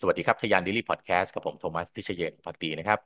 [0.00, 2.98] สวัสดีครับทะยาน Daily Podcast กับผมโทมัสทิชเยนพักดีนะครับ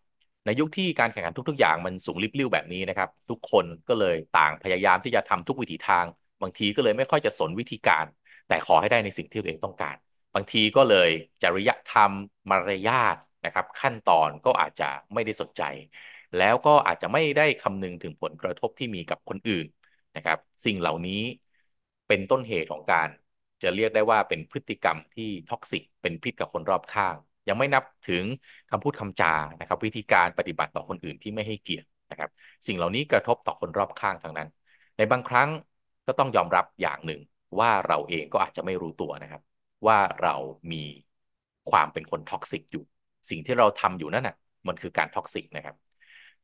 [0.45, 6.07] ในยุคที่การแข่งขันทุก ๆ อย่างมันสูงริบลิ่วแบบนี้นะครับ ทุกคนก็เลยต่างพยายามที่จะทำทุกวิถีทาง
[6.43, 8.07] บางทีก็เลยไม่ค่อยจะสนวิธีการ
[8.49, 9.97] แต่ขอให้ได้ในสิ่งที่ตัวเองต้องการ
[10.35, 11.09] บางทีก็เลย
[11.43, 12.13] จริยธรรม
[12.51, 14.85] มารยาทนะครับ ขั้นตอนก็อาจจะ
[15.15, 15.63] ไม่ได้สนใจ
[16.37, 19.67] แล้วก็อาจจะไม่ได้คำนึงถึงผลกระทบที่มีกับคนอื่น
[20.17, 21.23] นะครับ สิ่งเหล่านี้
[22.07, 23.09] เป็นต้นเหตุของการ
[23.63, 27.17] จะเรียกได้ว่าเป็นพฤติกรรมที่ toxic เป็นพิษกับคนรอบข้าง
[27.49, 28.25] ยังไม่นับถึง
[28.71, 32.31] คำพูดคำจานะครับ วิธีการปฏิบัติต่อคนอื่นที่ไม่ให้เกียรตินะครับ
[32.67, 34.49] สิ่งเหล่านี้กระทบต่อคนรอบข้างทางนั้น
[34.97, 35.49] ในบางครั้ง
[36.07, 37.21] ก็ต้องยอมรับอย่างหนึ่ง
[37.59, 39.43] ว่าเราเองก็อาจจะไม่รู้ตัวนะครับ
[39.87, 40.35] ว่าเรา
[40.73, 40.83] มี
[41.71, 42.85] ความเป็นคน toxic อยู่
[43.31, 44.37] สิ่งที่เราทำอยู่นั่นน่ะ
[44.69, 45.77] มันคือการ toxic นะครับ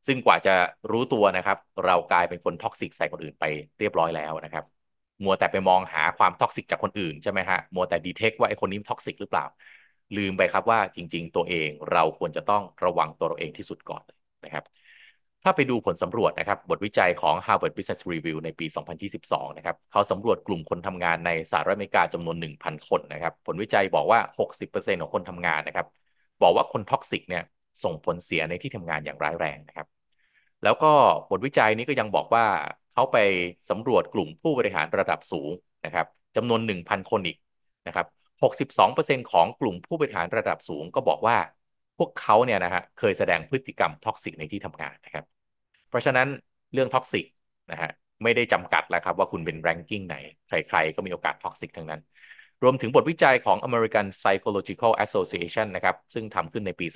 [0.07, 0.55] ซึ่งกว่าจะ
[0.91, 3.45] รู้ตัวนะครับ เรากลายเป็นคน toxic ใส่คนอื่นไป
[3.79, 4.65] เรียบร้อยแล้วนะครับ
[5.25, 9.45] มัวแต่ไปมองหาความ toxic จากคนอื่นใช่ไหมฮะมัวแต่ detect ว่าไอ้คนนี้ toxic หรือเปล่า
[10.17, 14.03] ลืมไปครับว่าจริง ๆ ตัวเองเราควรจะต้องระวังตัวเราเองที่สุดก่อน
[14.45, 14.65] นะครับ
[15.45, 18.67] ถ้าไปดูผลสำรวจนะครับ บทวิจัยของ Harvard Business Review ในปี
[19.13, 25.87] 2022 นะครับเขาสำรวจกลุ่มคนทำงานในสหรัฐอเมริกาจำนวน 1,000 คนนะครับ ผลวิจัยบอกว่า 60%ของคนทำงานนะครับ
[26.43, 27.43] บอกว่าคน toxic เนี่ย
[27.85, 29.87] ส่งผลเสียในที่ทำงานอย่างร้ายแรงนะครับ
[30.65, 30.93] แล้วก็
[31.31, 32.45] บทวิจัยนี้ก็ยังบอกว่า
[32.99, 33.21] เขาไป
[33.71, 35.51] สำรวจกลุ่มผู้บริหารระดับสูง
[35.85, 37.37] นะครับจำนวน 1,000 คนอีก
[37.87, 38.07] นะครับ
[38.43, 41.37] 62%ของกลุ่มผู้บริหารระดับสูงก็บอกว่า
[41.99, 45.25] พวกเขาเนี่ยนะฮะเคยแสดงพฤติกรรม toxic ในที่ทำงานนะครับ
[45.89, 46.29] เพราะฉะนั้น
[46.73, 47.25] เรื่อง toxic
[47.73, 47.91] นะฮะ
[48.23, 50.17] ไม่ได้จำกัดแล้วครับว่าคุณเป็น ranking ไหน
[50.49, 52.01] ใครๆ ก็มีโอกาส toxic ทั้งนั้น
[52.63, 56.87] รวมถึงบทวิจัยของ American Psychological Association นะครับ ซึ่งทำขึ้นในปี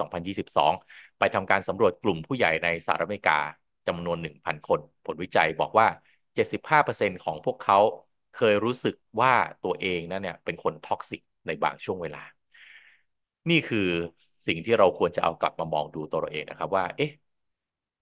[0.55, 3.39] 2022 ไปทำการสำรวจกลุ่มผู้ใหญ่ในสหรัฐอเมริกา
[3.89, 5.87] จำนวน 1,000 คน ผลวิจัยบอกว่า
[6.35, 7.79] 75%ของพวกเขา
[8.33, 9.33] เคยรู้สึกว่า
[9.65, 12.23] ตัวเองนั้นเนี่ยเป็นคน toxic ในบางช่วงเวลา
[13.51, 13.79] นี่คือ
[14.47, 17.11] สิ่งที่เราควรจะเอากลับมามองดูตัวเราเองนะครับว่า เอ๊ะ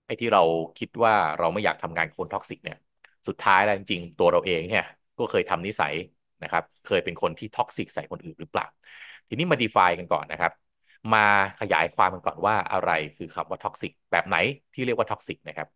[0.06, 0.42] ไอ้ที่เรา
[0.78, 2.76] คิดว่าเราไม่อยากทำงานคน toxic เนี่ย
[3.28, 4.84] สุดท้ายแล้วจริงๆ ตัวเราเองเนี่ย
[5.18, 5.94] ก็เคยทำนิสัย
[6.42, 8.66] นะครับ เคยเป็นคนที่ toxic ใส่คนอื่นหรือเปล่า
[9.28, 10.52] ทีนี้มา define กันก่อนนะครับ
[11.12, 11.18] มา
[11.60, 14.36] ขยายความกันก่อนว่าอะไรคือคำว่า toxic แบบไหน
[14.74, 15.68] ที่เรียกว่า toxic นะครับ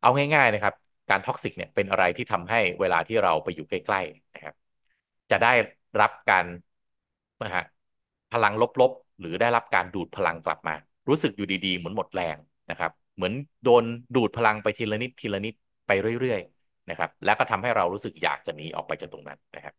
[0.00, 0.74] เอาง่าย ๆนะครับ
[1.10, 4.54] การ toxic เนี่ยเป็นอะไรที่ทำให้เวลาที่เราไปอยู่ใกล้ๆนะครับ
[5.30, 5.52] จะได้
[6.00, 6.46] รับการ
[7.42, 7.64] นะฮะ
[8.32, 10.74] พลังลบๆ หรือได้รับการดูดพลังกลับมา
[11.08, 12.36] รู้สึกอยู่ดีๆ เหมือนหมดแรง
[12.70, 13.32] นะครับ เหมือน
[13.64, 13.84] โดน
[14.14, 15.54] ดูดพลังไปทีละนิดทีละนิด
[15.86, 15.90] ไป
[16.20, 19.74] เรื่อยๆนะครับ แล้วก็ทำให้เรารู้สึกอยากจะหนีออกไปจากตรงนั้นนะครับ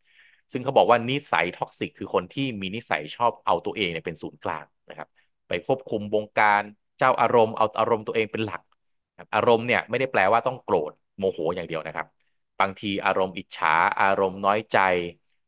[0.52, 5.08] ซึ่งเขาบอกว่านิสัย toxic คือคนที่มีนิสัยชอบเอาตัวเองเนี่ยเป็นศูนย์กลางนะครับ
[5.48, 6.62] ไปควบคุมบงการ
[6.98, 8.62] เจ้าอารมณ์เอาอารมณ์ตัวเองเป็นหลัก
[9.34, 12.06] อารมณ์เนี่ยไม่ได้แปลว่าต้องโกรธโมโหอย่างเดียวนะครับ
[12.60, 14.78] บางทีอารมณ์อิจฉาอารมณ์น้อยใจ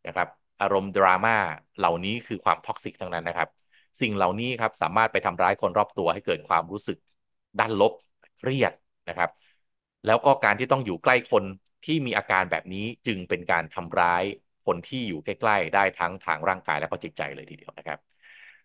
[0.07, 0.29] นะครับ
[0.61, 1.37] อารมณ์ดราม่า
[1.79, 3.49] เหล่านี้คือความ toxic ทั้งนั้นนะครับ
[4.01, 6.99] สิ่งเหล่านี้ครับสามารถไปทำร้ายคนรอบตัวให้เกิดความรู้สึก
[7.59, 7.93] ด้านลบ
[8.39, 8.73] เครียด
[9.09, 9.31] นะครับ
[10.07, 11.45] แล้วก็การที่ต้องอยู่ใกล้คน
[11.85, 14.25] ที่มีอาการแบบนี้จึงเป็นการทำร้าย
[14.69, 17.99] คนที่อยู่ใกล้ ๆ ได้ทั้งทางร่างกายและก็จิตใจเลยทีเดียวนะครับ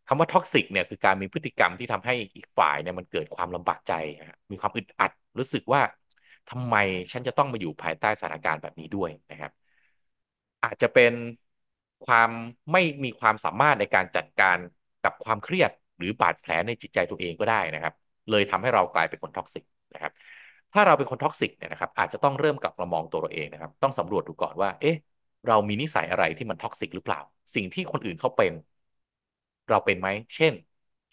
[0.07, 3.93] คำว่า toxic เนี่ยคือการมีพฤติกรรมที่ทำให้อีกฝ่ายเนี่ยมันเกิดความลำบากใจ
[4.51, 5.81] มีความอึดอัด รู้สึกว่า
[6.49, 6.75] ทำไม
[7.11, 9.51] ฉันจะต้องมาอยู่ภายใต้สถานการณ์แบบนี้ด้วยนะครับ
[10.63, 11.13] อาจจะเป็น
[12.05, 12.29] ความ
[12.71, 14.57] ไม่มีความสามารถในการจัดการ
[15.03, 17.93] กับความเครียดหรือบาดแผลในจิตใจตัวเองก็ได้นะครับ
[18.29, 19.63] เลยทำให้เรากลายเป็นคน toxic
[19.93, 20.11] นะครับ
[20.73, 24.95] ถ้าเราเป็นคน toxic เนี่ยนะครับ อาจจะต้องเริ่มกลับมามองตัวเราเองนะครับ ต้องสำรวจดูก่อนว่า เอ๊ะ
[25.47, 27.19] เรามีนิสัยอะไรที่มัน toxic หรือเปล่า
[27.55, 28.53] สิ่งที่คนอื่นเขาเป็น
[29.69, 30.53] เราเป็นไหม เช่น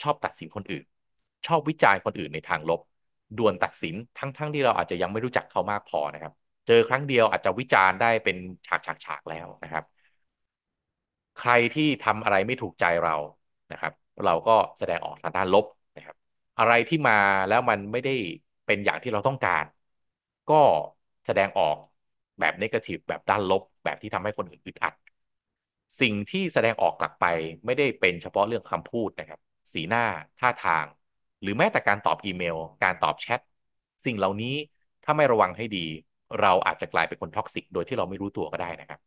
[0.02, 0.84] ชอบตัดสินคนอื่น
[1.46, 2.80] ชอบวิจารณ์คนอื่นในทางลบ
[3.36, 6.32] ด่วนตัดสินทั้งๆทที่เราอาจจะยังไม่รู้จักเขามากพอนะครับ
[6.66, 8.36] เจอครั้งเดียวอาจจะวิจารณ์ได้เป็น
[9.04, 9.84] ฉากๆแล้วนะครับ
[11.36, 13.12] ใครที่ทำอะไรไม่ถูกใจเรา
[13.70, 13.92] นะครับ
[14.24, 15.64] เราก็แสดงออกทางด้านลบ
[15.96, 16.16] นะครับ
[16.58, 17.12] อะไรที่มา
[17.48, 18.10] แล้วมันไม่ได้
[18.66, 19.64] เป็นอย่างที่เราต้องการ
[20.48, 20.54] ก็
[21.26, 21.76] แสดงออก
[22.40, 24.94] แบบนกาทีฟแบบด้านลบ แบบที่ทำให้คนอื่นอึดอัด
[26.00, 27.24] สิ่งที่แสดงออกกลับไป
[27.64, 29.40] ไม่ได้เป็นเฉพาะเรื่องคำพูดนะครับ
[29.72, 30.04] สีหน้า
[30.38, 30.86] ท่าทาง
[31.42, 33.40] หรือแม้แต่การตอบอีเมล การตอบแชท
[34.06, 34.54] สิ่งเหล่านี้
[35.04, 35.86] ถ้าไม่ระวังให้ดี
[36.40, 39.00] เราอาจจะกลายเป็นคน toxic โดยที่เราไม่รู้ตัวก็ได้นะครับ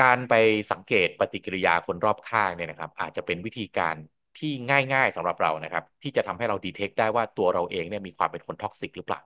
[0.00, 0.34] การไป
[0.72, 3.96] สังเกตปฏิกิริยาคนรอบข้างเนี่ยนะครับ อาจจะเป็นวิธีการ
[4.38, 4.52] ที่
[4.92, 9.20] ง่ายๆสำหรับเรานะครับ ที่จะทำให้เรา detect ได้ว่าตัวเราเองเนี่ยมีความเป็นคน toxic หรือเปล่า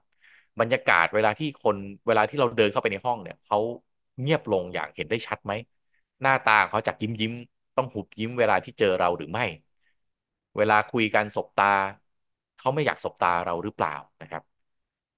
[0.60, 1.76] บรรยากาศเวลาที่คน
[2.06, 3.58] เวลาที่เราเดินเข้าไปในห้องเนี่ยเขา
[4.20, 5.52] เงียบลงอย่างเห็นได้ชัดไหม
[6.22, 7.32] หน้าตาเขาจากยิ้มยิ้ม
[7.76, 9.42] ต้องหุบยิ้มเวลาที่เจอเราหรือไม่
[10.56, 11.64] เวลาคุยกันสบตา
[12.58, 14.42] เขาไม่อยากสบตาเราหรือเปล่านะครับ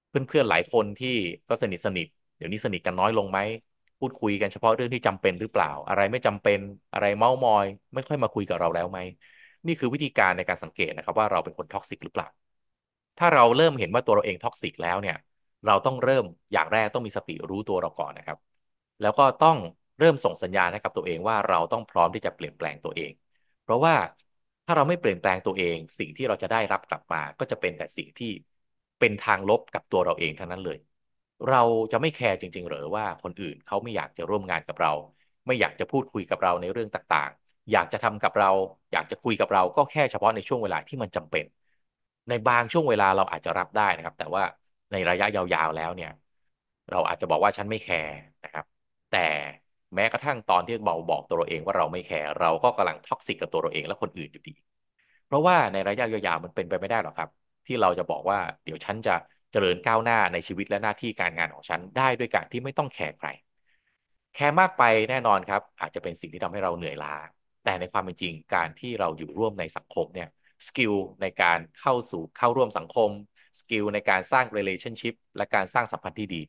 [0.09, 1.07] เพื่อนๆหลายคนที่
[1.49, 3.39] ก็สนิทสนิทเดี๋ยวนี้สนิทกันน้อยลงไหม
[3.99, 6.59] พูดคุยกันเฉพาะเรื่องที่จำเป็นหรือเปล่า อะไรไม่จำเป็น
[6.93, 8.99] อะไรเม้าท์มอย ไม่ค่อยมาคุยกับเราแล้วไหม
[9.65, 12.27] นี่คือวิธีการในการสังเกตนะครับว่าเราเป็นคน toxic หรือเปล่า
[13.17, 15.15] ถ้าเราเริ่มเห็นว่าตัวเราเอง toxic แล้วเนี่ย
[15.65, 18.37] เราต้องเริ่มอย่างแรกต้องมีสติรู้ตัวเราก่อนนะครับ
[19.01, 19.57] แล้วก็ต้อง
[19.99, 23.11] เริ่มส่งสัญญาณให้กับตัวเองว่าเราต้องพร้อมที่จะเปลี่ยนแปลงตัวเอง
[23.61, 23.95] เพราะว่า
[24.65, 28.31] ถ้าเราไม่เปลี่ยนแปลงตัวเอง สิ่งที่เราจะได้รับกลับมา ก็จะเป็นแต่สิ่งที่
[28.99, 30.77] เป็นทางลบกับตัวเราเองทั้งนั้นเลย
[31.47, 31.61] เรา
[31.91, 34.91] จะไม่แคร์จริง ๆ หรือว่าคนอื่นเขาไม่อยากจะร่วมงานกับเรา
[35.47, 38.51] ไม่อยากจะพูดคุยกับเราในเรื่องต่างๆ อยากจะทำกับเรา
[38.91, 41.45] อยากจะคุยกับเราก็แค่เฉพาะในช่วงเวลาที่มันจำเป็น
[42.29, 44.43] ในบางช่วงเวลาเราอาจจะรับได้นะครับ แต่ว่า
[44.91, 46.11] ในระยะยาวๆแล้วเนี่ย
[46.91, 48.13] เราอาจจะบอกว่าฉันไม่แคร์
[48.43, 48.65] นะครับ
[49.09, 49.17] แต่
[49.95, 54.55] แม้กระทั่งตอนที่เราบอกตัวเราเองว่าเราไม่แคร์เราก็กำลัง toxic กับตัวเราเองและคนอื่นอยู่ดี
[55.25, 57.29] เพราะว่าในระยะยาวๆมันเป็นไปไม่ได้หรอกครับ
[57.67, 59.15] ที่เราจะบอกว่าเดี๋ยวฉันจะ
[59.51, 63.27] เจริญก้าวหน้าในชีวิตและหน้าที่การงานของฉันได้ด้วยการที่ไม่ต้องแคร์ใคร
[64.33, 67.15] แคร์มากไปแน่นอนครับ อาจจะเป็นสิ่งที่ทำให้เราเหนื่อยล้า
[67.63, 70.27] แต่ในความเป็นจริงการที่เราอยู่ร่วมในสังคมเนี่ย
[70.67, 73.09] skill ในการเข้าสู่เข้าร่วมสังคม
[73.59, 76.41] skill ในการสร้าง relationship และการสร้างสัมพันธ์ที่ดี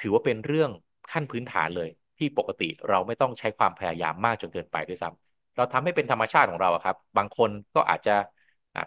[0.00, 0.70] ถือว่าเป็นเรื่อง
[1.12, 8.16] ขั้นพื้นฐานเลย ที่ปกติเราไม่ต้องใช้ความพยายามมากจนเกินไปด้วยซ้ำเราทำให้เป็นธรรมชาติของเราครับ บางคนก็อาจจะ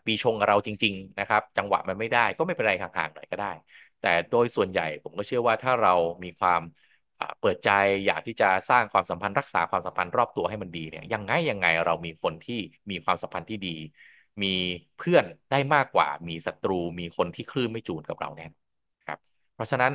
[0.06, 3.52] ปีชงเราจริง ๆ นะครับ จังหวะมันไม่ได้ก็ไม่เป็นไรห่างๆหน่อยก็ได้
[4.02, 5.94] แต่โดยส่วนใหญ่ผมก็เชื่อว่าถ้าเรา
[6.24, 6.62] มีความ
[7.40, 7.70] เปิดใจ
[8.06, 12.60] อยากที่จะสร้างความสัมพันธ์รักษาความสัมพันธ์รอบตัวให้มันดีเนี่ยยังไงยังไงเรามีคนที่
[12.92, 13.76] มีความสัมพันธ์ที่ดี
[14.44, 14.48] มี
[14.98, 18.46] เพื่อนได้มากกว่า มีศัตรูมีคนที่คลื่นไม่จูนกับเราแน่
[19.06, 19.20] ครับ
[19.54, 19.92] เพราะฉะนั้น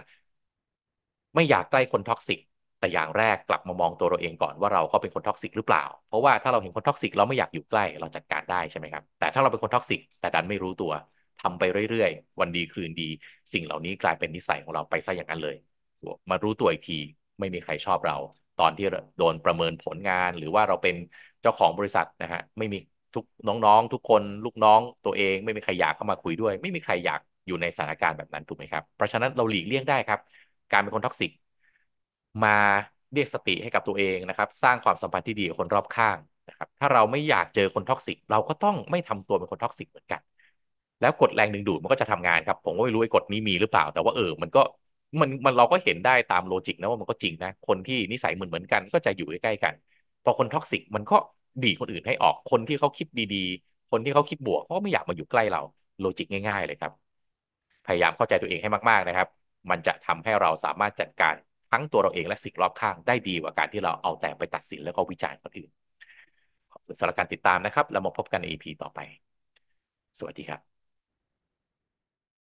[1.35, 2.38] ไม่อยากใกล้คน toxic
[2.79, 10.93] แต่อย่างแรกกลับมามองตัวเราเองก่อนว่าเราก็เป็นคน toxic หรือเปล่า เพราะว่าถ้าเราเห็นคน toxic เราไม่อยากอยู่ใกล้เราจัดการได้ใช่ไหมครับ แต่ถ้าเราเป็นคน toxic แต่ดันไม่รู้ตัว
[11.39, 13.09] ทำไปเรื่อยๆ วันดีคืนดี
[13.53, 15.57] สิ่งเหล่านี้กลายเป็นนิสัยของเราไปซะอย่างนั้นเลย
[16.31, 16.95] มารู้ตัวอีกที
[17.39, 18.17] ไม่มีใครชอบเรา
[18.57, 18.85] ตอนที่
[19.19, 20.95] โดนประเมินผลงานหรือว่าเราเป็น
[21.43, 22.79] เจ้าของบริษัทนะฮะไม่มี
[23.14, 30.20] ทุกน้องๆ ทุกคนลูกน้องตัวเองไม่มีใครอยากเข้ามาคุยด้วย ไม่มีใครอยากอยู่ในสถานการณ์แบบนั้นถูกไหมครับเพราะฉะนั้นเราหลีกเลี่ยงได้ครับ
[30.70, 31.31] การเป็นคน toxic
[32.43, 32.49] มา
[33.12, 36.19] เรียกสติให้กับตัวเองนะครับ สร้างความสัมพันธ์ที่ดีกับคนรอบข้าง
[36.49, 40.20] นะครับ ถ้าเราไม่อยากเจอคน toxic เราก็ต้องไม่ทำตัวเป็นคน toxic เหมือนกัน
[41.00, 44.61] แล้วกฎแรงดึงดูดมันก็จะทำงานครับ ผมก็ไม่รู้ไอ้กฎนี้มีหรือเปล่า แต่ว่าเออมันก็
[45.20, 49.75] มันมันเราก็เห็นได้ตาม logic นะว่ามันก็จริงนะคนที่นิสัยเหมือนเหมือนกันก็จะอยู่ใกล้ๆกัน
[50.22, 51.14] พอคน toxic มันก็
[51.62, 55.61] ดีดคนอื่นให้ออกคนที่เขาคิดดีๆ คนที่เขาคิดบวกเขาก็ไม่อยากมาอยู่ใกล้เรา
[56.00, 56.93] logic ง่าย ๆ เลยครับ
[57.87, 59.29] พยายามเข้าใจตัวเองให้มากๆนะครับ
[59.71, 61.35] มันจะทำให้เราสามารถจัดการ
[61.71, 65.71] ทั้งตัวเราเองและสิ่งรอบข้างได้ดีกว่าการที่เราเอาแต่ไปตัดสินแล้วก็วิจารณ์คนอื่น
[66.73, 69.00] ขอบคุณสำหรับการติดตามนะครับ แล้วมาพบกันใน EP ต่อไป
[70.19, 70.74] สวัสดีครับ